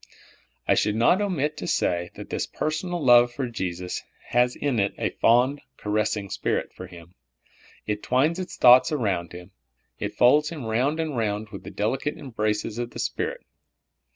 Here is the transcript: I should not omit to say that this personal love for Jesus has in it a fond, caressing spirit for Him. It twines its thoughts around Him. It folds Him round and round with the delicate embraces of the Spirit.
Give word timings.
I 0.67 0.73
should 0.73 0.95
not 0.95 1.21
omit 1.21 1.57
to 1.57 1.67
say 1.67 2.09
that 2.15 2.31
this 2.31 2.47
personal 2.47 3.05
love 3.05 3.31
for 3.31 3.47
Jesus 3.47 4.01
has 4.29 4.55
in 4.55 4.79
it 4.79 4.95
a 4.97 5.11
fond, 5.11 5.61
caressing 5.77 6.31
spirit 6.31 6.73
for 6.73 6.87
Him. 6.87 7.13
It 7.85 8.01
twines 8.01 8.39
its 8.39 8.57
thoughts 8.57 8.91
around 8.91 9.31
Him. 9.31 9.51
It 9.99 10.15
folds 10.15 10.49
Him 10.49 10.65
round 10.65 10.99
and 10.99 11.15
round 11.15 11.49
with 11.49 11.63
the 11.63 11.69
delicate 11.69 12.17
embraces 12.17 12.79
of 12.79 12.89
the 12.89 12.99
Spirit. 12.99 13.45